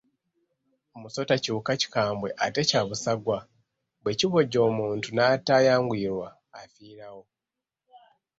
[0.95, 3.39] Omusota kiwuka kikambwe ate kya busagwa,
[4.01, 6.27] bwe kibojja omuntu n’atayanguyirwa
[6.61, 7.23] afiirawo.